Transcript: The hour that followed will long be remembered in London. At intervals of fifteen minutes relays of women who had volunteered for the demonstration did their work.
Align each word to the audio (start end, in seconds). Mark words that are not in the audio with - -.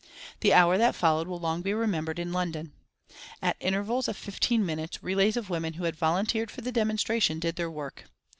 The 0.39 0.51
hour 0.53 0.79
that 0.79 0.95
followed 0.95 1.27
will 1.27 1.37
long 1.37 1.61
be 1.61 1.75
remembered 1.75 2.17
in 2.17 2.31
London. 2.33 2.71
At 3.39 3.55
intervals 3.59 4.07
of 4.07 4.17
fifteen 4.17 4.65
minutes 4.65 5.03
relays 5.03 5.37
of 5.37 5.51
women 5.51 5.73
who 5.73 5.83
had 5.83 5.95
volunteered 5.95 6.49
for 6.49 6.61
the 6.61 6.71
demonstration 6.71 7.37
did 7.37 7.55
their 7.55 7.69
work. 7.69 8.05